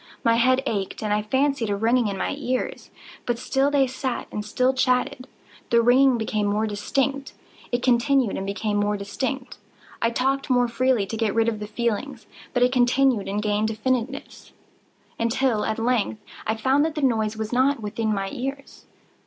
My 0.23 0.33
head 0.37 0.63
ached, 0.65 1.03
and 1.03 1.13
I 1.13 1.21
fancied 1.21 1.69
a 1.69 1.75
ringing 1.75 2.07
in 2.07 2.17
my 2.17 2.35
ears: 2.35 2.89
but 3.27 3.37
still 3.37 3.69
they 3.69 3.85
sat 3.85 4.27
and 4.31 4.43
still 4.43 4.73
chatted. 4.73 5.27
The 5.69 5.79
ringing 5.83 6.17
became 6.17 6.47
more 6.47 6.65
distinct:—it 6.65 7.83
continued 7.83 8.35
and 8.35 8.47
became 8.47 8.77
more 8.77 8.97
distinct: 8.97 9.59
I 10.01 10.09
talked 10.09 10.49
more 10.49 10.67
freely 10.67 11.05
to 11.05 11.15
get 11.17 11.35
rid 11.35 11.47
of 11.47 11.59
the 11.59 11.67
feeling: 11.67 12.19
but 12.51 12.63
it 12.63 12.71
continued 12.71 13.27
and 13.27 13.43
gained 13.43 13.67
definiteness—until, 13.67 15.65
at 15.65 15.77
length, 15.77 16.19
I 16.47 16.55
found 16.55 16.83
that 16.83 16.95
the 16.95 17.03
noise 17.03 17.37
was 17.37 17.53
not 17.53 17.79
within 17.83 18.11
my 18.11 18.31
ears. 18.31 18.85